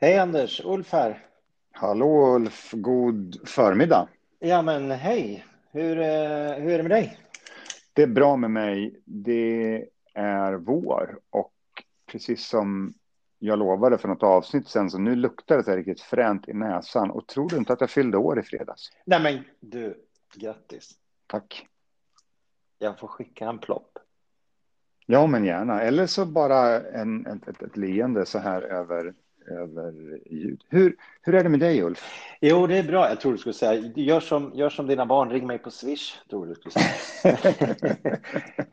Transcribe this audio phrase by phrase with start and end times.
[0.00, 1.26] Hej Anders, Ulf här.
[1.72, 4.08] Hallå Ulf, god förmiddag.
[4.38, 7.18] Ja men hej, hur, eh, hur är det med dig?
[7.92, 9.00] Det är bra med mig.
[9.04, 11.52] Det är vår och
[12.06, 12.94] precis som
[13.38, 16.52] jag lovade för något avsnitt sen så nu luktar det så här riktigt fränt i
[16.52, 17.10] näsan.
[17.10, 18.90] Och tror du inte att jag fyllde år i fredags?
[19.04, 20.04] Nej men du,
[20.34, 20.90] grattis.
[21.26, 21.66] Tack.
[22.78, 23.98] Jag får skicka en plopp.
[25.06, 25.82] Ja men gärna.
[25.82, 29.14] Eller så bara en, ett, ett, ett leende så här över
[29.50, 29.92] över
[30.30, 30.64] ljud.
[30.68, 32.04] Hur, hur är det med dig Ulf?
[32.40, 33.08] Jo, det är bra.
[33.08, 36.14] Jag tror du skulle säga, gör som, gör som dina barn, ring mig på Swish,
[36.30, 37.36] tror du skulle säga.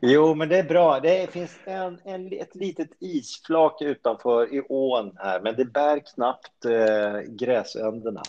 [0.00, 1.00] jo, men det är bra.
[1.00, 6.64] Det finns en, en, ett litet isflak utanför i ån här, men det bär knappt
[6.64, 8.22] eh, gräsänderna.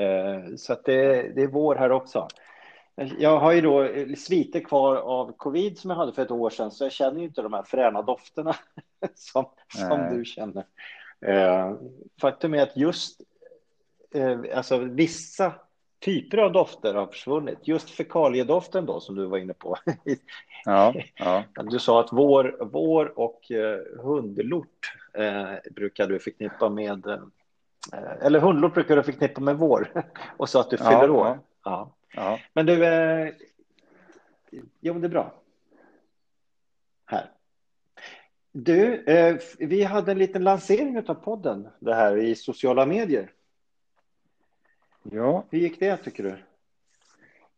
[0.00, 2.28] Eh, så att det, det är vår här också.
[3.18, 6.70] Jag har ju då sviter kvar av covid som jag hade för ett år sedan,
[6.70, 8.56] så jag känner ju inte de här fräna dofterna
[9.14, 10.64] som, som du känner.
[11.26, 11.74] Eh,
[12.20, 13.20] faktum är att just
[14.14, 15.54] eh, alltså vissa
[16.00, 17.58] typer av dofter har försvunnit.
[17.68, 19.76] Just fekaliedoften då som du var inne på.
[20.64, 21.44] Ja, ja.
[21.62, 27.22] Du sa att vår, vår och eh, hundlort eh, brukar du förknippa med eh,
[28.20, 30.04] eller hundlort brukar du förknippa med vår
[30.36, 31.38] och så att du fyller ja, år.
[31.64, 31.94] Ja.
[32.14, 32.38] ja.
[32.52, 33.32] Men du, eh,
[34.80, 35.34] jo det är bra.
[37.06, 37.30] Här.
[38.52, 43.32] Du, eh, vi hade en liten lansering av podden, det här i sociala medier.
[45.02, 45.44] Ja.
[45.50, 46.36] Hur gick det tycker du?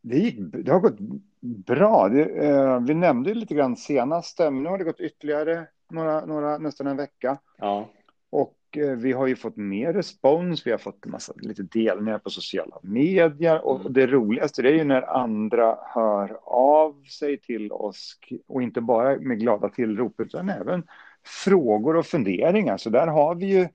[0.01, 0.99] Det, gick, det har gått
[1.41, 2.09] bra.
[2.09, 6.59] Det, eh, vi nämnde lite grann senast, men nu har det gått ytterligare några, några,
[6.59, 7.39] nästan en vecka.
[7.59, 7.89] Ja.
[8.31, 12.79] Och vi har ju fått mer respons, vi har fått massa, lite delningar på sociala
[12.83, 13.67] medier.
[13.67, 13.93] Och mm.
[13.93, 19.17] det roligaste det är ju när andra hör av sig till oss och inte bara
[19.17, 20.83] med glada tillrop utan även
[21.25, 22.77] frågor och funderingar.
[22.77, 23.69] Så där har vi ju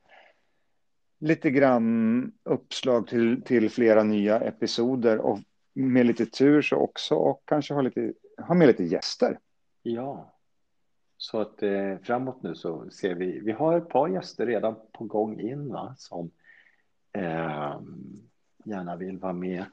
[1.20, 5.40] lite grann uppslag till, till flera nya episoder och
[5.74, 8.14] med lite tur så också och kanske ha, lite,
[8.48, 9.40] ha med lite gäster.
[9.84, 10.37] Ja,
[11.18, 15.04] så att eh, framåt nu så ser vi, vi har ett par gäster redan på
[15.04, 16.32] gång in va, som
[17.14, 17.80] eh,
[18.66, 19.66] gärna vill vara med.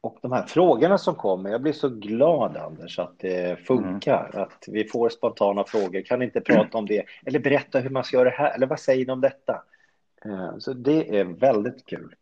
[0.00, 4.42] Och de här frågorna som kommer, jag blir så glad Anders att det funkar, mm.
[4.42, 6.02] att vi får spontana frågor.
[6.02, 7.04] Kan inte prata om det?
[7.24, 8.54] Eller berätta hur man ska göra det här?
[8.54, 9.62] Eller vad säger ni om detta?
[10.24, 12.14] Eh, så det är väldigt kul.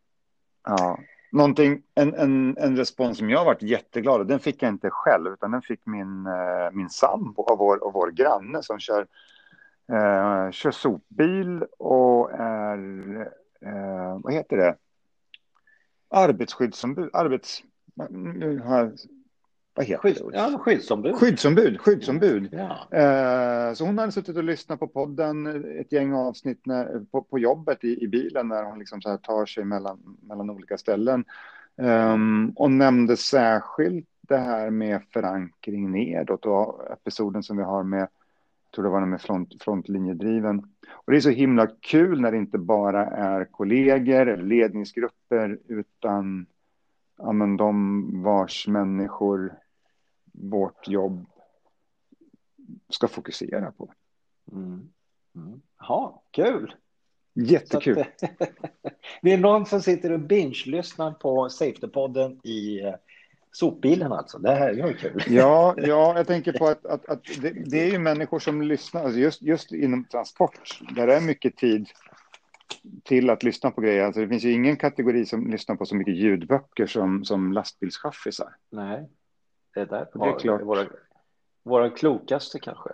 [0.64, 0.98] Ja,
[1.34, 4.90] Någonting, en, en, en respons som jag har varit jätteglad och den fick jag inte
[4.90, 9.06] själv utan den fick min, eh, min sambo och vår, och vår granne som kör,
[9.92, 12.78] eh, kör sopbil och är,
[13.60, 14.76] eh, vad heter det,
[16.08, 17.62] arbetsskyddsombud, arbets,
[18.10, 18.92] nu har
[19.74, 20.36] vad heter Skydd, det?
[20.36, 21.14] Ja, skyddsombud.
[21.14, 21.80] Skyddsombud.
[21.80, 22.48] skyddsombud.
[22.52, 22.98] Ja.
[22.98, 27.38] Eh, så hon hade suttit och lyssnat på podden, ett gäng avsnitt när, på, på
[27.38, 31.24] jobbet i, i, bilen när hon liksom så tar sig mellan, mellan olika ställen.
[31.76, 38.00] Um, och nämnde särskilt det här med förankring nedåt och episoden som vi har med,
[38.00, 40.58] jag tror det var med front, frontlinjedriven.
[40.90, 46.46] Och det är så himla kul när det inte bara är kollegor eller ledningsgrupper utan
[47.18, 49.52] ja, men de vars människor
[50.34, 51.26] vårt jobb
[52.88, 53.92] ska fokusera på.
[54.52, 54.90] Mm.
[55.36, 55.62] Mm.
[55.78, 56.74] Ja, kul!
[57.34, 57.98] Jättekul.
[57.98, 58.22] Att,
[59.22, 62.94] det är någon som sitter och binge-lyssnar på Safety-podden i eh,
[63.52, 64.38] sopbilen alltså.
[64.38, 65.22] Det här är kul.
[65.28, 69.04] Ja, ja jag tänker på att, att, att det, det, är ju människor som lyssnar,
[69.04, 71.88] alltså just, just inom transport, där det är mycket tid
[73.04, 74.04] till att lyssna på grejer.
[74.04, 78.56] Alltså det finns ju ingen kategori som lyssnar på så mycket ljudböcker som, som lastbilschaffisar.
[78.70, 79.08] Nej,
[79.74, 80.62] det är där det är klart.
[80.62, 80.86] Våra,
[81.62, 82.90] våra klokaste kanske.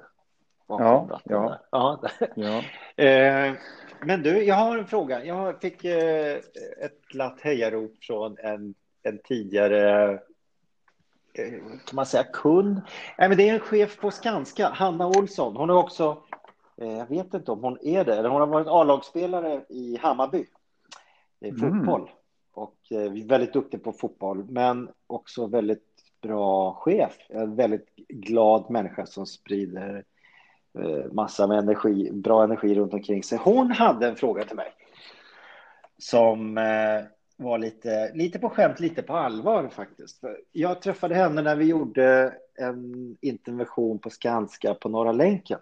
[0.67, 1.59] Ja, ja.
[1.71, 2.01] ja.
[2.35, 2.63] ja.
[3.05, 3.55] Eh,
[4.01, 5.25] men du, jag har en fråga.
[5.25, 6.37] Jag fick eh,
[6.81, 10.13] ett glatt hejarop från en, en tidigare
[11.33, 11.53] eh,
[11.87, 12.81] kan man säga kund?
[13.19, 15.57] Nej, men det är en chef på Skanska, Hanna Olsson.
[15.57, 16.23] Hon är också,
[16.77, 20.47] jag vet inte om hon är det, eller hon har varit A-lagsspelare i Hammarby,
[21.41, 21.61] i mm.
[21.61, 22.00] fotboll.
[22.00, 22.12] Mm.
[22.53, 25.89] Och är väldigt duktig på fotboll, men också väldigt
[26.22, 27.17] bra chef.
[27.28, 30.05] En väldigt glad människa som sprider
[30.78, 33.38] eh, massa med energi, bra energi runt omkring sig.
[33.38, 34.72] Hon hade en fråga till mig
[35.99, 37.02] som eh,
[37.37, 40.25] var lite, lite på skämt, lite på allvar faktiskt.
[40.52, 45.58] Jag träffade henne när vi gjorde en intervention på Skanska på Norra länken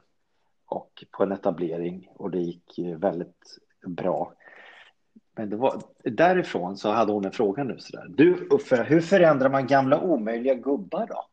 [0.66, 4.32] och på en etablering och det gick väldigt bra.
[5.38, 7.78] Men det var, därifrån så hade hon en fråga nu.
[7.78, 8.06] Sådär.
[8.08, 11.26] Du, Uffe, hur förändrar man gamla omöjliga gubbar då?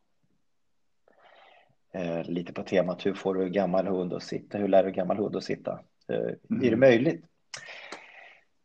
[1.98, 4.58] Eh, lite på temat hur får du gammal hund att sitta?
[4.58, 5.80] Hur lär du gammal hund att sitta?
[6.08, 6.64] Eh, mm.
[6.64, 7.24] Är det möjligt?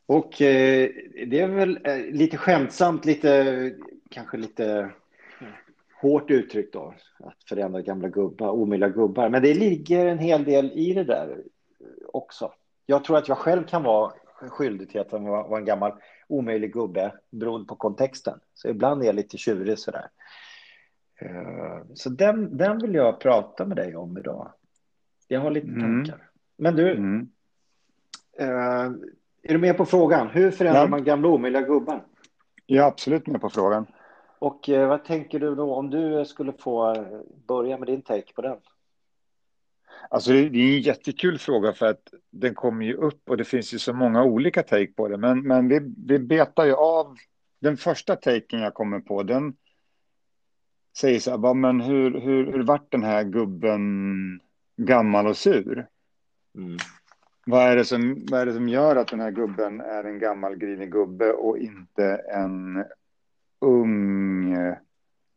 [0.06, 0.90] Och eh,
[1.28, 3.72] det är väl eh, lite skämtsamt, lite
[4.10, 4.92] kanske lite
[6.02, 9.30] hårt uttryckt då, att förändra gamla gubbar, omöjliga gubbar.
[9.30, 11.38] Men det ligger en hel del i det där
[12.14, 12.54] också.
[12.86, 14.14] Jag tror att jag själv kan vara
[14.50, 15.94] skyldig till att vara en gammal
[16.28, 18.40] omöjlig gubbe beroende på kontexten.
[18.54, 20.08] Så ibland är jag lite tjurig sådär.
[21.22, 24.52] Eh, så den, den vill jag prata med dig om idag.
[25.28, 25.82] Jag har lite mm.
[25.82, 26.30] tankar.
[26.58, 27.30] Men du, mm.
[28.38, 28.92] Eh,
[29.44, 30.28] är du med på frågan?
[30.28, 30.88] Hur förändrar ja.
[30.88, 32.04] man gamla omöjliga gubbar?
[32.66, 33.86] Jag är absolut med på frågan.
[34.40, 37.06] Och eh, vad tänker du då om du skulle få
[37.48, 38.58] börja med din take på den?
[40.10, 43.74] Alltså det är en jättekul fråga för att den kommer ju upp och det finns
[43.74, 45.18] ju så många olika take på det.
[45.18, 47.18] Men, men vi, vi betar ju av
[47.60, 49.24] den första taken jag kommer på.
[49.24, 49.54] Den
[50.98, 53.82] säger så här, men hur, hur, hur vart den här gubben
[54.78, 55.88] gammal och sur?
[56.56, 56.78] Mm.
[57.46, 60.20] Vad, är det som, vad är det som gör att den här gubben är en
[60.20, 62.86] gammal grinig gubbe och inte en
[63.60, 64.56] ung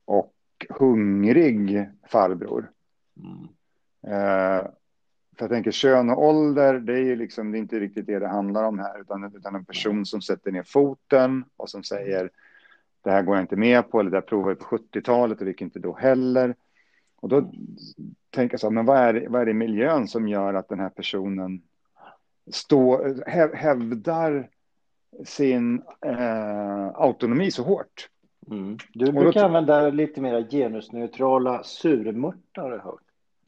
[0.04, 0.34] och
[0.68, 2.70] hungrig farbror?
[3.16, 3.48] Mm.
[4.06, 4.66] Eh,
[5.36, 8.18] för jag tänker kön och ålder, det är ju liksom, det är inte riktigt det
[8.18, 12.30] det handlar om här, utan, utan en person som sätter ner foten och som säger
[13.04, 15.44] det här går jag inte med på, eller det här provade jag på 70-talet och
[15.44, 16.54] det gick inte då heller.
[17.16, 17.52] Och då
[18.30, 20.68] tänker jag så här, men vad är, vad är det i miljön som gör att
[20.68, 21.62] den här personen
[22.50, 23.14] stå,
[23.54, 24.48] hävdar
[25.24, 28.08] sin eh, autonomi så hårt?
[28.50, 28.78] Mm.
[28.92, 33.03] Du brukar då, använda lite mer genusneutrala surmörtar har jag hört.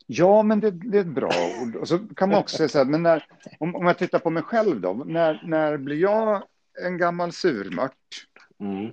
[0.07, 1.31] Ja, men det, det, är ett bra
[1.63, 1.77] ord.
[1.77, 3.27] Och så kan man också säga så här, men när,
[3.59, 6.43] om, om jag tittar på mig själv då, när, när blir jag
[6.85, 8.27] en gammal surmört?
[8.61, 8.93] Mm.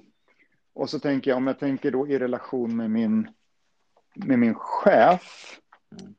[0.74, 3.28] Och så tänker jag, om jag tänker då i relation med min,
[4.14, 5.60] med min chef.
[6.02, 6.14] Mm.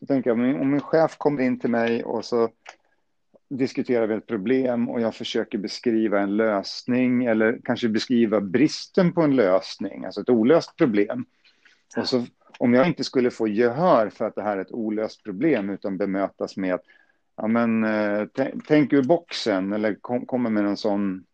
[0.00, 2.50] Så tänker jag, om min chef kommer in till mig och så
[3.48, 9.22] diskuterar vi ett problem och jag försöker beskriva en lösning eller kanske beskriva bristen på
[9.22, 11.24] en lösning, alltså ett olöst problem.
[11.96, 12.26] Och så
[12.58, 15.98] om jag inte skulle få gehör för att det här är ett olöst problem utan
[15.98, 16.84] bemötas med att
[17.36, 18.26] ja, men, eh,
[18.66, 21.24] tänk ur boxen eller kom, kommer med en sån,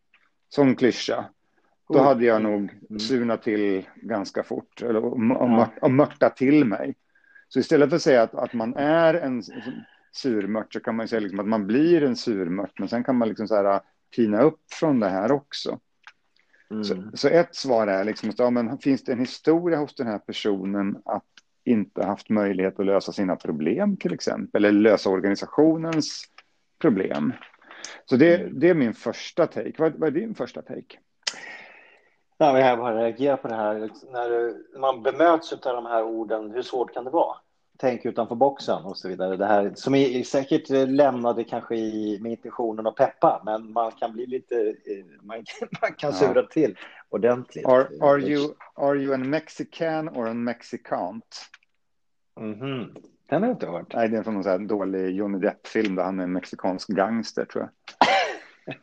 [0.49, 1.25] sån klyscha.
[1.88, 2.99] Då hade jag nog mm.
[2.99, 6.94] surnat till ganska fort eller, och, och, och mörtat till mig.
[7.49, 9.43] Så istället för att säga att, att man är en
[10.12, 12.79] surmört så kan man säga liksom att man blir en surmört.
[12.79, 13.81] Men sen kan man liksom så här
[14.17, 15.79] tina upp från det här också.
[16.70, 16.85] Mm.
[16.85, 20.19] Så, så, ett svar är liksom, ja, men finns det en historia hos den här
[20.19, 21.25] personen att
[21.65, 26.25] inte haft möjlighet att lösa sina problem till exempel, eller lösa organisationens
[26.79, 27.32] problem.
[28.05, 28.61] Så det, mm.
[28.61, 29.73] det är min första take.
[29.79, 30.99] Vad, vad är din första take?
[32.38, 33.91] Ja, jag bara reagerar på det här.
[34.12, 37.37] När man bemöts av de här orden, hur svårt kan det vara?
[37.80, 39.36] Tänk utanför boxen och så vidare.
[39.36, 44.12] Det här som är säkert lämnade kanske i, med intentionen att peppa, men man kan
[44.12, 45.36] bli lite, eh, man,
[45.82, 46.46] man kan sura ja.
[46.50, 46.78] till
[47.08, 47.66] ordentligt.
[47.66, 51.50] Are, are, you, are you an mexican or an mexicant?
[52.40, 53.02] Mm -hmm.
[53.28, 53.94] Den har jag inte hört.
[53.94, 57.64] Nej, det är från någon dålig Johnny Depp-film där han är en mexikansk gangster, tror
[57.64, 57.70] jag.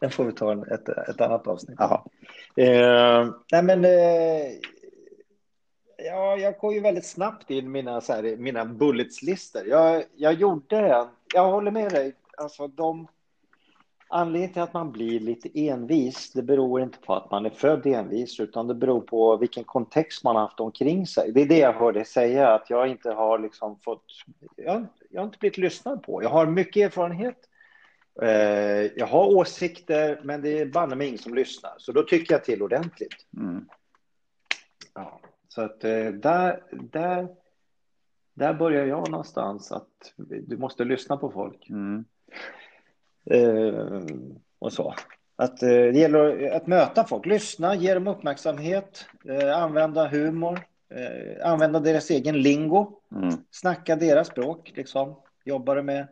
[0.00, 1.80] Den får vi ta ett, ett annat avsnitt.
[1.80, 4.52] Eh, nej, men eh,
[6.08, 9.66] Ja, jag går ju väldigt snabbt in mina, så här, mina bulletslistor.
[9.66, 13.08] Jag, jag gjorde en, jag håller med dig, alltså de
[14.10, 17.86] Anledningen till att man blir lite envis, det beror inte på att man är född
[17.86, 21.32] envis, utan det beror på vilken kontext man har haft omkring sig.
[21.32, 24.04] Det är det jag hörde säga, att jag inte har liksom fått...
[24.56, 26.22] Jag, jag har inte blivit lyssnad på.
[26.22, 27.36] Jag har mycket erfarenhet,
[28.22, 28.28] eh,
[28.96, 31.74] jag har åsikter, men det är banne mig ingen som lyssnar.
[31.78, 33.26] Så då tycker jag till ordentligt.
[33.36, 33.68] Mm.
[34.94, 35.20] Ja.
[35.48, 37.28] Så att eh, där, där,
[38.34, 41.68] där börjar jag någonstans, att du måste lyssna på folk.
[41.70, 42.04] Mm.
[43.30, 44.02] Eh,
[44.58, 44.94] och så.
[45.36, 51.50] Att eh, det gäller att möta folk, lyssna, ge dem uppmärksamhet, eh, använda humor, eh,
[51.50, 53.34] använda deras egen lingo, mm.
[53.50, 55.16] snacka deras språk, liksom.
[55.44, 56.06] Jobbar med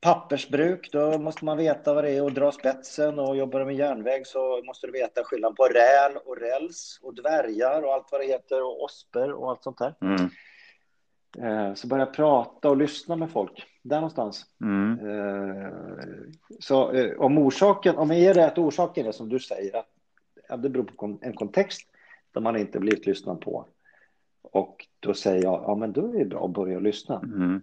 [0.00, 3.76] pappersbruk, då måste man veta vad det är att dra spetsen och jobbar du med
[3.76, 8.20] järnväg så måste du veta skillnaden på räl och räls och dvärgar och allt vad
[8.20, 9.94] det heter och osper och allt sånt där.
[10.00, 10.30] Mm.
[11.38, 14.46] Eh, så börja prata och lyssna med folk, där någonstans.
[14.60, 15.08] Mm.
[15.08, 15.72] Eh,
[16.58, 19.82] så eh, om orsaken, om är det att orsaken är som du säger,
[20.48, 21.88] att det beror på en kontext
[22.32, 23.66] där man inte blivit lyssnad på.
[24.42, 27.20] Och då säger jag, ja men då är det bra att börja lyssna.
[27.20, 27.60] Mm.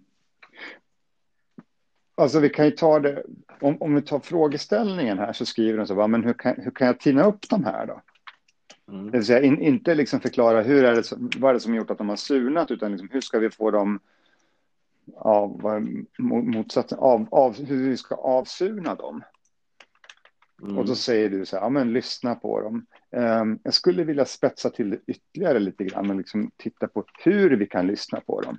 [2.15, 3.23] Alltså vi kan ju ta det,
[3.61, 6.71] om, om vi tar frågeställningen här så skriver de så här, men hur kan, hur
[6.71, 8.01] kan jag tina upp de här då?
[8.91, 9.05] Mm.
[9.05, 11.03] Det vill säga in, inte liksom förklara hur är det,
[11.37, 13.71] vad är det som gjort att de har surnat, utan liksom, hur ska vi få
[13.71, 13.99] dem
[15.15, 15.81] av
[16.17, 19.23] motsatsen, av, av hur vi ska avsuna dem.
[20.61, 20.77] Mm.
[20.77, 22.85] Och då säger du så här, ja men lyssna på dem.
[23.11, 27.57] Um, jag skulle vilja spetsa till det ytterligare lite grann och liksom titta på hur
[27.57, 28.57] vi kan lyssna på dem.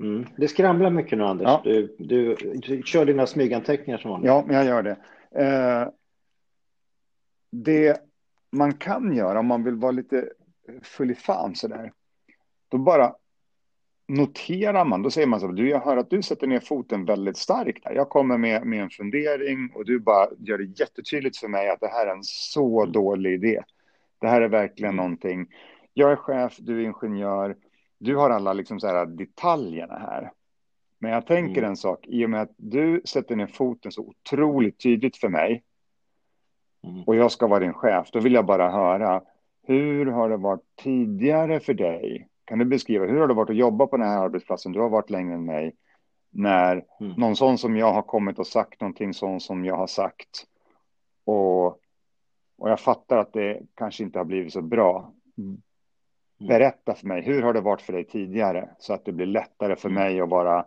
[0.00, 0.26] Mm.
[0.36, 1.46] Det skramlar mycket nu, Anders.
[1.46, 1.60] Ja.
[1.64, 4.28] Du, du, du kör dina smyganteckningar som vanligt.
[4.28, 4.96] Ja, jag gör det.
[5.40, 5.92] Uh,
[7.50, 8.02] det
[8.50, 10.28] man kan göra om man vill vara lite
[10.82, 11.92] full i fan så där,
[12.68, 13.14] då bara
[14.08, 17.36] noterar man, då säger man så du jag hör att du sätter ner foten väldigt
[17.36, 17.94] starkt där.
[17.94, 21.80] Jag kommer med, med en fundering och du bara gör det jättetydligt för mig att
[21.80, 23.62] det här är en så dålig idé.
[24.20, 24.96] Det här är verkligen mm.
[24.96, 25.46] någonting.
[25.94, 27.56] Jag är chef, du är ingenjör,
[27.98, 30.32] du har alla liksom så här detaljerna här.
[30.98, 31.70] Men jag tänker mm.
[31.70, 35.62] en sak, i och med att du sätter ner foten så otroligt tydligt för mig
[36.84, 37.02] mm.
[37.04, 39.22] och jag ska vara din chef, då vill jag bara höra
[39.62, 43.56] hur har det varit tidigare för dig kan du beskriva hur har det varit att
[43.56, 44.72] jobba på den här arbetsplatsen?
[44.72, 45.74] Du har varit längre än mig.
[46.30, 47.12] När mm.
[47.16, 50.46] någon sån som jag har kommit och sagt någonting sån som jag har sagt.
[51.24, 51.66] Och,
[52.58, 55.12] och jag fattar att det kanske inte har blivit så bra.
[56.40, 56.48] Mm.
[56.48, 58.68] Berätta för mig, hur har det varit för dig tidigare?
[58.78, 60.02] Så att det blir lättare för mm.
[60.02, 60.64] mig att vara,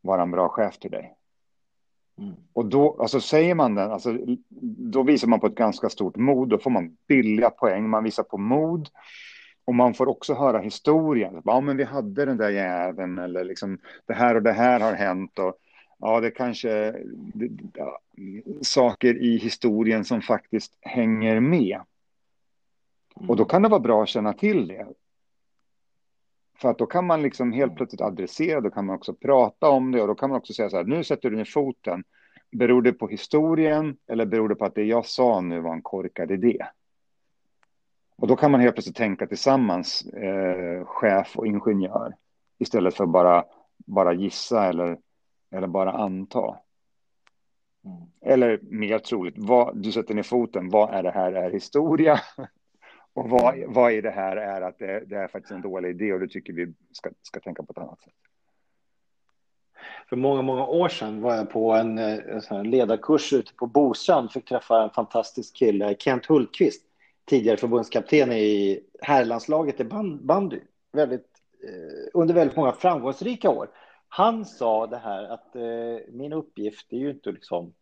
[0.00, 1.14] vara en bra chef till dig.
[2.18, 2.34] Mm.
[2.52, 4.18] Och då, alltså säger man den, alltså,
[4.92, 6.48] då visar man på ett ganska stort mod.
[6.48, 7.88] Då får man billiga poäng.
[7.88, 8.88] Man visar på mod.
[9.64, 11.42] Och man får också höra historien.
[11.44, 14.92] Ja, men vi hade den där jäveln eller liksom det här och det här har
[14.92, 15.38] hänt.
[15.38, 15.56] Och,
[15.98, 16.94] ja, det kanske
[17.74, 18.00] ja,
[18.62, 21.80] saker i historien som faktiskt hänger med.
[23.16, 24.86] Och då kan det vara bra att känna till det.
[26.58, 29.92] För att då kan man liksom helt plötsligt adressera, då kan man också prata om
[29.92, 32.04] det och då kan man också säga så här, nu sätter du ner foten.
[32.50, 35.82] Beror det på historien eller beror det på att det jag sa nu var en
[35.82, 36.66] korkad idé?
[38.16, 42.14] Och då kan man helt plötsligt tänka tillsammans, eh, chef och ingenjör,
[42.58, 43.44] istället för bara,
[43.76, 44.98] bara gissa eller,
[45.50, 46.56] eller bara anta.
[47.84, 48.02] Mm.
[48.20, 52.20] Eller mer troligt, vad, du sätter ner foten, vad är det här är historia?
[53.16, 56.12] och vad, vad är det här är att det, det, är faktiskt en dålig idé
[56.12, 58.12] och du tycker vi ska, ska tänka på ett annat sätt.
[60.08, 64.44] För många, många år sedan var jag på en, en ledarkurs ute på Bosön, fick
[64.44, 66.82] träffa en fantastisk kille, Kent Hultqvist
[67.24, 69.84] tidigare förbundskapten i herrlandslaget i
[70.20, 70.60] bandy
[70.92, 71.28] väldigt,
[71.62, 73.68] eh, under väldigt många framgångsrika år.
[74.08, 77.74] Han sa det här att eh, min uppgift är ju inte liksom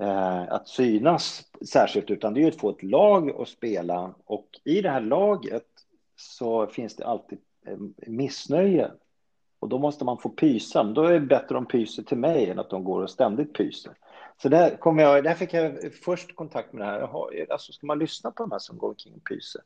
[0.00, 1.42] Eh, att synas
[1.72, 5.00] särskilt, utan det är ju att få ett lag att spela och i det här
[5.00, 5.66] laget
[6.16, 8.90] så finns det alltid eh, missnöje
[9.58, 10.82] och då måste man få pysa.
[10.82, 13.54] Men då är det bättre om pyser till mig än att de går och ständigt
[13.54, 13.92] pyser.
[14.42, 17.00] Så där, kom jag, där fick jag först kontakt med det här.
[17.00, 19.62] Jaha, alltså ska man lyssna på de här som går omkring och pyser?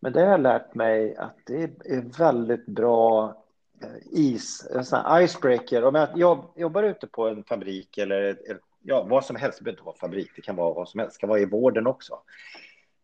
[0.00, 3.34] Men det har jag lärt mig att det är väldigt bra
[3.82, 5.84] eh, is, en sån här icebreaker.
[5.84, 8.38] Om jag, jag jobbar ute på en fabrik eller
[8.86, 11.16] ja, vad som helst, det behöver inte vara fabrik, det kan vara vad som helst,
[11.16, 12.18] det kan vara i vården också.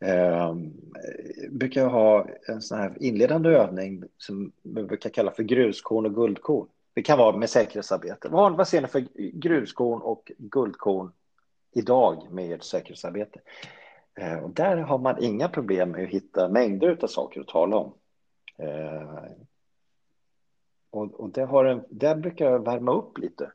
[0.00, 5.42] Ehm, eh, brukar jag ha en sån här inledande övning som vi brukar kalla för
[5.42, 6.68] gruskorn och guldkorn.
[6.94, 8.28] Det kan vara med säkerhetsarbete.
[8.28, 9.06] Vad, vad ser ni för
[9.38, 11.12] gruskorn och guldkorn
[11.72, 13.40] idag med ert säkerhetsarbete?
[14.20, 17.76] Eh, och där har man inga problem med att hitta mängder av saker att tala
[17.76, 17.94] om.
[18.58, 19.24] Eh,
[20.90, 23.52] och, och det, har en, det brukar jag värma upp lite,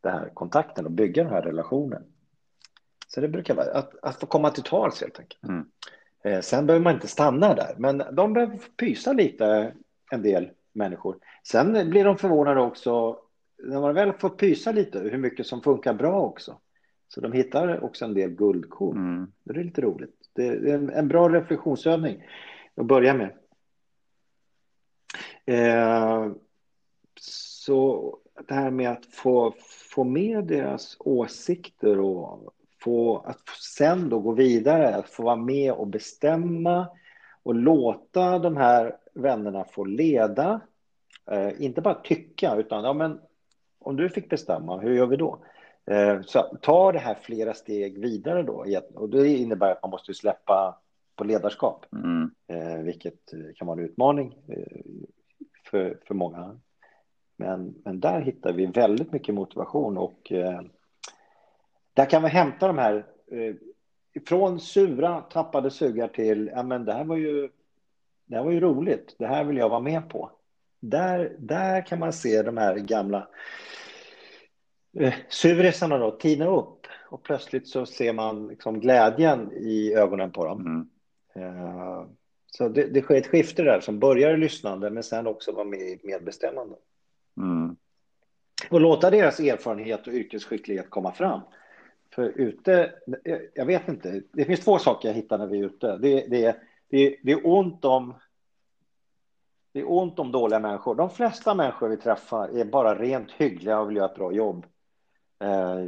[0.00, 2.02] den här kontakten och bygga den här relationen.
[3.08, 5.42] Så det brukar vara att, att få komma till tals helt enkelt.
[5.42, 5.66] Mm.
[6.24, 9.74] Eh, sen behöver man inte stanna där, men de behöver pysa lite
[10.10, 11.16] en del människor.
[11.44, 13.18] Sen blir de förvånade också
[13.62, 16.58] när man väl får pysa lite hur mycket som funkar bra också.
[17.08, 18.96] Så de hittar också en del guldkorn.
[18.96, 19.32] Mm.
[19.44, 20.16] Det är lite roligt.
[20.32, 22.24] Det är en, en bra reflektionsövning
[22.74, 23.32] att börja med.
[25.46, 26.32] Eh,
[27.20, 29.54] så det här med att få,
[29.94, 35.72] få med deras åsikter och få, att sen då gå vidare, att få vara med
[35.72, 36.86] och bestämma
[37.42, 40.60] och låta de här vännerna få leda.
[41.30, 43.20] Eh, inte bara tycka, utan ja, men
[43.78, 45.38] om du fick bestämma, hur gör vi då?
[45.86, 48.64] Eh, så ta det här flera steg vidare då.
[48.94, 50.78] Och det innebär att man måste släppa
[51.16, 52.30] på ledarskap, mm.
[52.46, 53.20] eh, vilket
[53.56, 54.80] kan vara en utmaning eh,
[55.70, 56.60] för, för många.
[57.40, 60.60] Men, men där hittar vi väldigt mycket motivation och eh,
[61.94, 63.54] där kan vi hämta de här eh,
[64.26, 67.48] från sura tappade sugar till, ja men det här var ju,
[68.26, 70.30] det här var ju roligt, det här vill jag vara med på.
[70.80, 73.28] Där, där kan man se de här gamla
[74.98, 80.44] eh, surisarna då tina upp och plötsligt så ser man liksom glädjen i ögonen på
[80.44, 80.60] dem.
[80.60, 80.88] Mm.
[81.34, 82.04] Eh,
[82.52, 85.64] Så det, det sker ett skifte där som börjar i lyssnande men sen också vara
[85.64, 86.76] med i medbestämmande.
[87.40, 87.76] Mm.
[88.70, 91.40] Och låta deras erfarenhet och yrkesskicklighet komma fram.
[92.14, 92.92] För ute,
[93.54, 95.96] jag vet inte, det finns två saker jag hittar när vi är ute.
[95.96, 96.56] Det, det,
[96.88, 98.14] det, det är ont om
[99.72, 100.94] det är ont om dåliga människor.
[100.94, 104.66] De flesta människor vi träffar är bara rent hyggliga och vill göra ett bra jobb.
[105.42, 105.84] Eh,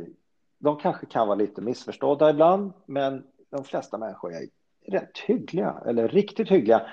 [0.58, 4.48] de kanske kan vara lite missförstådda ibland, men de flesta människor är
[4.86, 6.90] rätt hyggliga, eller riktigt hyggliga.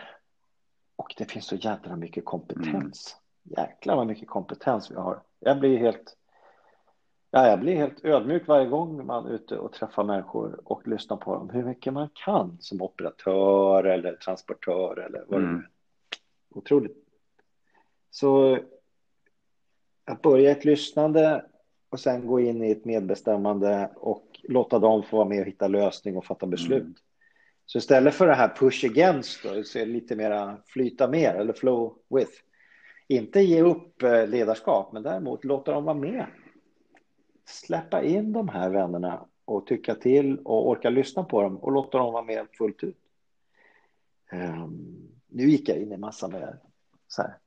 [0.96, 3.19] Och det finns så jädra mycket kompetens.
[3.44, 5.22] Jäklar vad mycket kompetens vi har.
[5.40, 6.16] Jag blir helt
[7.32, 11.18] Ja, jag blir helt ödmjuk varje gång man är ute och träffar människor och lyssnar
[11.18, 11.50] på dem.
[11.50, 15.56] Hur mycket man kan som operatör eller transportör eller vad mm.
[15.56, 15.70] det är.
[16.58, 16.98] Otroligt.
[18.10, 18.60] Så
[20.06, 21.46] att börja ett lyssnande
[21.90, 25.68] och sen gå in i ett medbestämmande och låta dem få vara med och hitta
[25.68, 26.82] lösning och fatta beslut.
[26.82, 26.96] Mm.
[27.66, 31.34] Så istället för det här push against då, så är det lite mera flyta mer
[31.34, 32.32] eller flow with.
[33.12, 36.26] Inte ge upp eh, ledarskap, men däremot låta dem vara med
[37.50, 41.98] släppa in de här vännerna och tycka till och orka lyssna på dem och låta
[41.98, 42.98] dem vara med fullt ut.
[44.32, 46.60] Um, nu gick jag in i massa med
[47.08, 47.38] så här,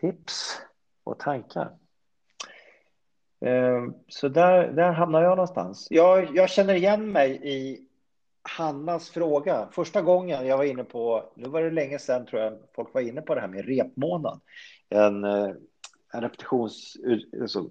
[0.00, 0.60] tips
[1.04, 1.78] och tankar.
[3.40, 5.86] Um, så där, där hamnar jag någonstans.
[5.90, 7.86] Jag, jag känner igen mig i
[8.42, 9.68] Hannas fråga.
[9.72, 13.00] Första gången jag var inne på, nu var det länge sedan tror jag folk var
[13.00, 14.40] inne på det här med repmånad.
[14.88, 15.50] En, eh,
[16.12, 16.96] en repetitions,
[17.40, 17.68] alltså,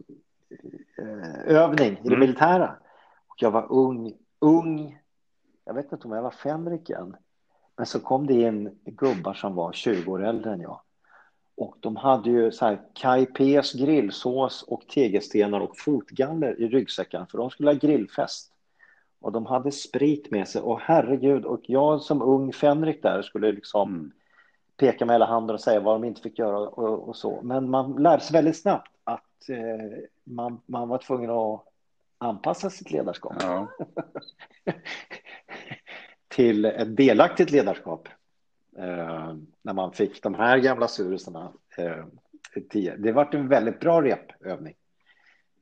[0.98, 2.20] Eh, i det mm.
[2.20, 2.76] militära.
[3.28, 5.00] Och jag var ung, ung.
[5.66, 7.16] Jag vet inte om jag var fänrik än.
[7.78, 10.82] Men så kom det in gubbar som var 20 år äldre än jag.
[11.56, 13.28] Och de hade ju så här Kai
[13.74, 18.52] grillsås och tegelstenar och fotgaller i ryggsäcken för de skulle ha grillfest.
[19.22, 23.52] Och de hade sprit med sig och herregud och jag som ung fänrik där skulle
[23.52, 24.12] liksom mm.
[24.78, 27.42] peka med hela handen och säga vad de inte fick göra och, och så.
[27.42, 31.64] Men man lärde sig väldigt snabbt att eh, man, man var tvungen att
[32.18, 33.68] anpassa sitt ledarskap ja.
[36.28, 38.08] till ett delaktigt ledarskap.
[38.78, 41.52] Eh, när man fick de här gamla surusarna.
[41.78, 42.06] Eh,
[42.98, 44.76] det var en väldigt bra repövning.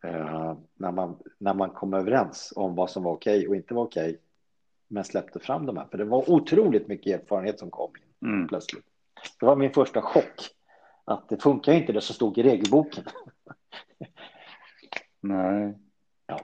[0.07, 3.83] Eh, när, man, när man kom överens om vad som var okej och inte var
[3.83, 4.19] okej.
[4.87, 5.87] Men släppte fram de här.
[5.91, 7.91] För det var otroligt mycket erfarenhet som kom
[8.21, 8.47] in mm.
[8.47, 8.85] plötsligt.
[9.39, 10.49] Det var min första chock.
[11.05, 13.03] Att det funkar inte det som stod i regelboken.
[15.19, 15.77] Nej.
[16.27, 16.39] Ja.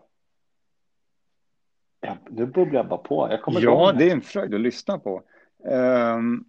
[2.02, 2.18] ja.
[2.30, 3.28] Nu bubblar jag bara på.
[3.32, 5.24] Jag kommer ja, det är en fröjd att lyssna på.
[5.66, 6.46] Um,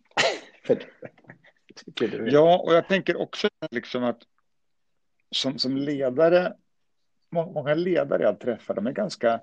[2.26, 4.22] ja, och jag tänker också liksom att
[5.30, 6.54] som, som ledare,
[7.34, 9.40] många ledare jag träffar, de är ganska,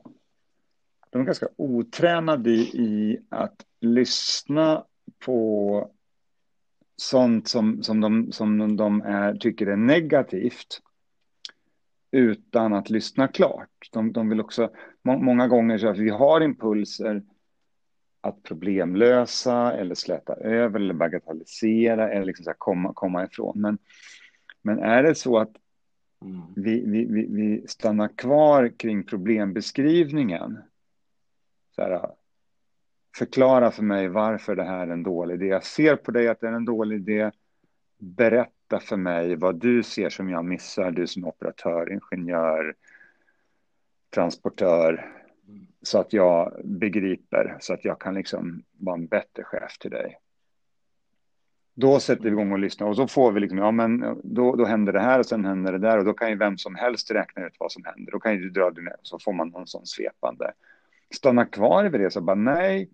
[1.09, 4.85] de är ganska otränade i, att lyssna
[5.25, 5.91] på
[6.95, 10.81] sånt som, som, de, som de är, tycker är negativt
[12.11, 13.89] utan att lyssna klart.
[13.91, 14.69] De, de vill också,
[15.01, 17.23] må, många gånger så att vi har impulser
[18.21, 23.61] att problemlösa eller släta över eller bagatellisera eller liksom så komma, komma ifrån.
[23.61, 23.77] Men,
[24.61, 25.51] men är det så att
[26.21, 26.41] mm.
[26.55, 30.59] vi, vi, vi, vi stannar kvar kring problembeskrivningen,
[31.75, 32.11] så här,
[33.17, 35.45] förklara för mig varför det här är en dålig idé.
[35.45, 37.31] Jag ser på dig att det är en dålig idé.
[37.97, 42.75] Berätta för mig vad du ser som jag missar, du som operatör, ingenjör,
[44.09, 45.11] transportör,
[45.81, 50.17] så att jag begriper, så att jag kan liksom vara en bättre chef till dig.
[51.73, 54.65] Då sätter vi igång och lyssnar och så får vi liksom, ja men då, då
[54.65, 57.11] händer det här och sen händer det där och då kan ju vem som helst
[57.11, 58.11] räkna ut vad som händer.
[58.11, 60.51] Då kan ju du dra det ner och så får man någon sån svepande.
[61.15, 62.89] Stanna kvar vid det så bara nej,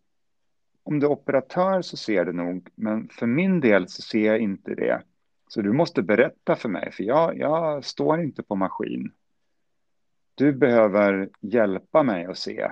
[0.84, 4.40] om du är operatör så ser du nog, men för min del så ser jag
[4.40, 5.02] inte det.
[5.48, 9.12] Så du måste berätta för mig, för jag, jag står inte på maskin.
[10.36, 12.72] Du behöver hjälpa mig att se.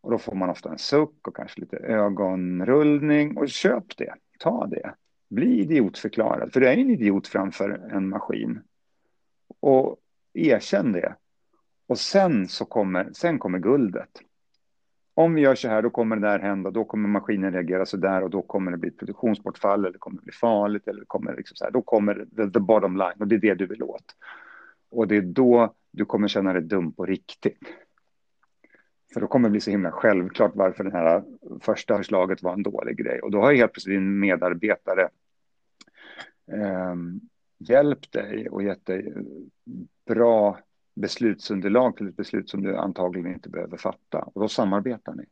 [0.00, 3.36] Och då får man ofta en suck och kanske lite ögonrullning.
[3.36, 4.94] Och köp det, ta det.
[5.28, 8.60] Bli idiotförklarad, för du är en idiot framför en maskin.
[9.60, 9.96] Och
[10.34, 11.14] erkänn det.
[11.88, 14.10] Och sen så kommer, sen kommer guldet
[15.18, 17.96] om vi gör så här, då kommer det där hända, då kommer maskinen reagera så
[17.96, 21.36] där och då kommer det bli ett produktionsbortfall eller det kommer bli farligt eller kommer
[21.36, 23.82] liksom så här, då kommer the, the bottom line och det är det du vill
[23.82, 24.04] åt.
[24.90, 27.58] Och det är då du kommer känna dig dum på riktigt.
[29.12, 31.24] För då kommer det bli så himla självklart varför det här
[31.60, 33.20] första förslaget var en dålig grej.
[33.20, 35.08] Och då har helt plötsligt din medarbetare
[36.52, 36.94] eh,
[37.58, 39.22] hjälpt dig och gett dig eh,
[40.06, 40.58] bra
[40.94, 44.18] beslutsunderlag till ett beslut som du antagligen inte behöver fatta.
[44.18, 45.24] Och då samarbetar ni.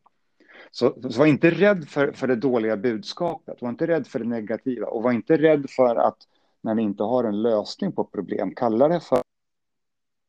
[0.71, 4.25] Så, så var inte rädd för, för det dåliga budskapet, var inte rädd för det
[4.25, 6.17] negativa och var inte rädd för att
[6.61, 9.21] när ni inte har en lösning på problem, kalla det för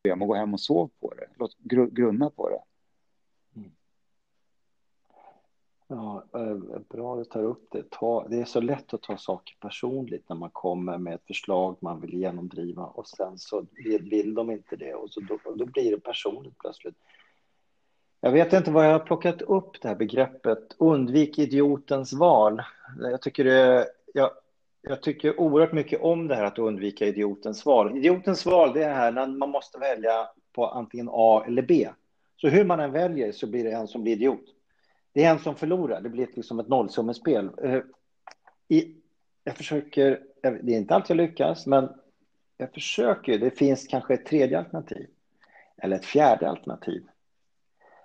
[0.03, 1.27] problem och gå hem och sov på det.
[1.39, 1.59] Låt
[1.93, 2.61] grunna på det.
[5.89, 6.57] Ja, eh,
[6.89, 7.91] bra att du tar upp det.
[7.91, 11.77] Ta, det är så lätt att ta saker personligt när man kommer med ett förslag
[11.81, 13.67] man vill genomdriva och sen så
[14.01, 16.95] vill de inte det och så då, då blir det personligt plötsligt.
[18.21, 22.63] Jag vet inte vad jag har plockat upp det här begreppet undvik idiotens val.
[23.01, 24.31] Jag tycker, det, jag,
[24.83, 27.97] jag tycker oerhört mycket om det här att undvika idiotens val.
[27.97, 31.89] Idiotens val det är här när man måste välja på antingen A eller B.
[32.37, 34.56] Så hur man än väljer så blir det en som blir idiot.
[35.17, 37.51] Det är en som förlorar, det blir liksom ett nollsummespel.
[37.63, 37.81] Eh,
[39.45, 41.89] jag försöker, det är inte alltid jag lyckas, men
[42.57, 43.39] jag försöker.
[43.39, 45.07] Det finns kanske ett tredje alternativ
[45.77, 47.07] eller ett fjärde alternativ.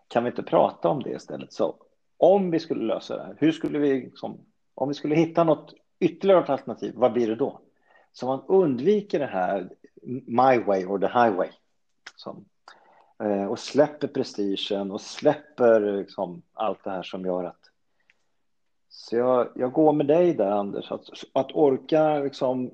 [0.07, 1.53] Kan vi inte prata om det istället?
[1.53, 1.75] Så
[2.17, 4.45] om vi skulle lösa det här, hur skulle vi, liksom,
[4.75, 7.59] om vi skulle hitta något ytterligare alternativ, vad blir det då?
[8.11, 9.69] Så man undviker det här
[10.25, 11.49] my way or the highway.
[12.15, 12.45] Som
[13.49, 17.59] och släpper prestigen och släpper liksom allt det här som gör att...
[18.89, 22.71] Så jag, jag går med dig där, Anders, att, att orka liksom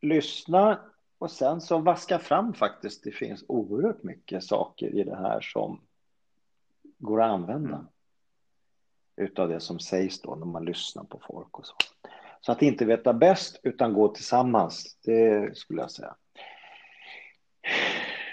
[0.00, 0.78] lyssna
[1.18, 3.04] och sen så vaska fram faktiskt.
[3.04, 5.80] Det finns oerhört mycket saker i det här som
[6.98, 7.74] går att använda.
[7.74, 7.86] Mm.
[9.16, 11.74] Utav det som sägs då när man lyssnar på folk och så.
[12.40, 16.14] Så att inte veta bäst utan gå tillsammans, det skulle jag säga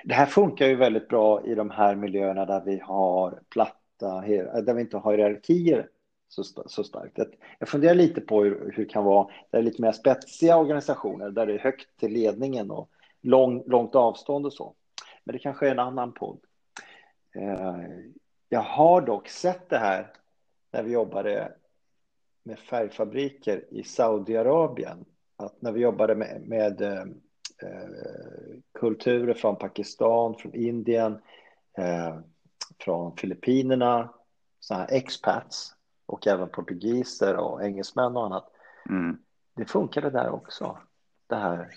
[0.06, 4.22] det här funkar ju väldigt bra i de här miljöerna där vi har platta,
[4.62, 5.90] där vi inte har hierarkier
[6.28, 7.20] så, så starkt.
[7.60, 10.58] Jag funderar lite på hur, hur det kan vara, där det är lite mer spetsiga
[10.58, 12.90] organisationer, där det är högt till ledningen och
[13.22, 14.74] lång, långt avstånd och så.
[15.24, 16.40] Men det kanske är en annan podd.
[17.36, 17.76] Eh,
[18.50, 20.12] jag har dock sett det här
[20.72, 21.52] när vi jobbade
[22.44, 25.06] med färgfabriker i Saudiarabien.
[25.38, 26.82] Att när vi jobbade med, med
[27.62, 31.22] Eh, eh kulturer från Pakistan, från Indien,
[31.78, 32.18] eh,
[32.80, 34.10] från Filippinerna,
[34.60, 35.74] sådana här expats
[36.06, 38.52] och även portugiser och engelsmän och annat.
[38.90, 39.18] Mm.
[39.56, 40.78] Det funkade där också.
[41.28, 41.70] Det här.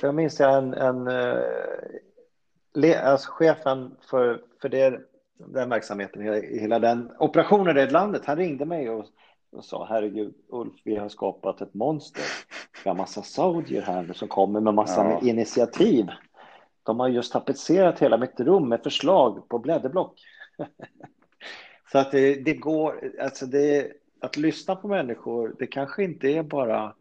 [0.00, 1.42] Jag minns en, en eh,
[3.10, 5.00] alltså chefen för, för det,
[5.38, 6.22] den verksamheten,
[6.60, 9.06] hela den operationen i det landet, han ringde mig och
[9.52, 12.24] och sa herregud Ulf, vi har skapat ett monster.
[12.84, 15.20] Vi har massa saudier här nu som kommer med massa ja.
[15.28, 16.06] initiativ.
[16.82, 20.20] De har just tapetserat hela mitt rum med förslag på blädderblock.
[21.92, 26.42] Så att det, det går, alltså det, att lyssna på människor, det kanske inte är
[26.42, 26.94] bara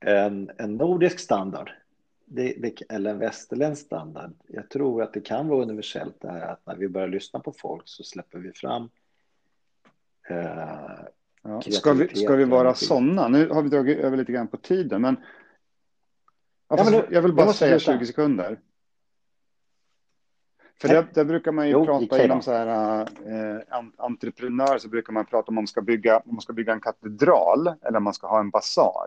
[0.00, 1.70] en, en nordisk standard
[2.24, 4.32] det, eller en västerländsk standard.
[4.46, 7.52] Jag tror att det kan vara universellt det här att när vi börjar lyssna på
[7.52, 8.90] folk så släpper vi fram
[10.28, 11.00] eh,
[11.44, 11.60] Ja.
[11.60, 13.28] Ska, vi, ska vi vara sådana?
[13.28, 15.16] Nu har vi dragit över lite grann på tiden, men,
[16.68, 18.58] ja, men jag vill bara säga 20 sekunder.
[20.80, 25.12] För det, där brukar man ju jo, prata inom så här eh, entreprenör så brukar
[25.12, 28.14] man prata om man ska bygga, om man ska bygga en katedral eller om man
[28.14, 29.06] ska ha en basar.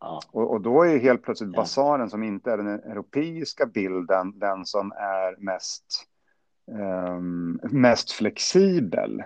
[0.00, 0.20] Ja.
[0.30, 1.60] Och, och, då är helt plötsligt ja.
[1.60, 6.04] basaren som inte är den europeiska bilden den som är mest,
[6.72, 7.18] eh,
[7.70, 9.22] mest flexibel.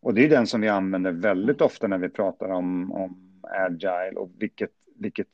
[0.00, 4.16] Och det är den som vi använder väldigt ofta när vi pratar om, om agile
[4.16, 5.28] och vilket, vilket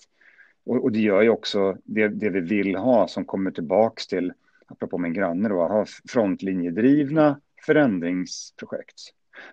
[0.65, 4.33] och, och det gör ju också det, det vi vill ha som kommer tillbaks till,
[4.67, 9.01] apropå min granne då, ha frontlinjedrivna förändringsprojekt.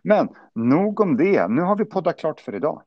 [0.01, 2.83] Men nog om det, nu har vi poddat klart för idag.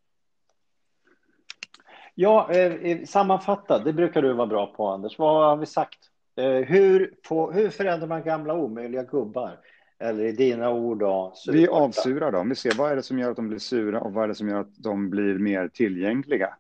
[2.14, 5.18] Ja, eh, eh sammanfatta, det brukar du vara bra på Anders.
[5.18, 5.98] Vad har vi sagt?
[6.36, 9.58] Eh, hur, på, hur förändrar man gamla omöjliga gubbar?
[10.02, 11.34] Eller i dina ord då?
[11.52, 12.48] Vi avsurar dem.
[12.48, 14.34] Vi ser vad är det som gör att de blir sura och vad är det
[14.34, 16.54] som gör att de blir mer tillgängliga.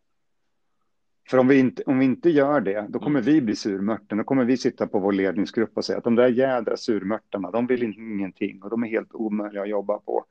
[1.30, 3.32] För om vi inte, om vi inte gör det, då kommer mm.
[3.34, 4.18] vi bli surmörten.
[4.18, 7.66] Då kommer vi sitta på vår ledningsgrupp och säga att de där jädra surmörtarna, de
[7.66, 10.24] vill ingenting och de är helt omöjliga att jobba på.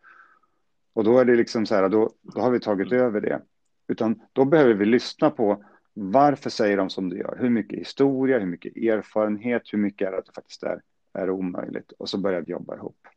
[0.93, 3.05] Och då är det liksom så här, då, då har vi tagit mm.
[3.05, 3.41] över det.
[3.87, 7.37] Utan då behöver vi lyssna på varför säger de som de gör?
[7.39, 10.81] Hur mycket historia, hur mycket erfarenhet, hur mycket är det att det faktiskt är
[11.13, 11.91] är omöjligt.
[11.91, 13.07] Och så börjar vi jobba ihop.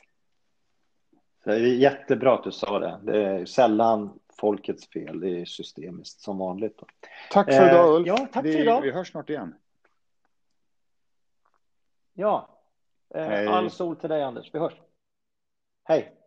[1.43, 2.99] Det är jättebra att du sa det.
[3.03, 5.19] Det är sällan folkets fel.
[5.19, 6.77] Det är systemiskt som vanligt.
[6.77, 6.85] Då.
[7.31, 8.07] Tack för idag Ulf.
[8.07, 8.81] Eh, ja, tack vi, för idag.
[8.81, 9.55] Vi hörs snart igen.
[12.13, 12.49] Ja.
[13.15, 14.49] Eh, all sol till dig Anders.
[14.53, 14.73] Vi hörs.
[15.83, 16.15] Hej.